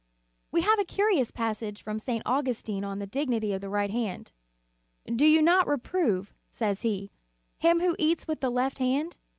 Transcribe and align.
""]* 0.27 0.51
We 0.51 0.61
have 0.61 0.79
a 0.79 0.83
curious 0.83 1.29
passage 1.29 1.83
from 1.83 1.99
St. 1.99 2.23
Au 2.25 2.41
gustin 2.41 2.83
on 2.83 2.97
the 2.97 3.05
dignity 3.05 3.53
of 3.53 3.61
the 3.61 3.69
right 3.69 3.91
hand. 3.91 4.31
"Do 5.05 5.27
you 5.27 5.43
not 5.43 5.67
reprove," 5.67 6.33
says 6.49 6.81
he, 6.81 7.11
"him 7.59 7.81
who 7.81 7.95
eats 7.99 8.27
with 8.27 8.39
the 8.39 8.49
left 8.49 8.79
hand 8.79 9.17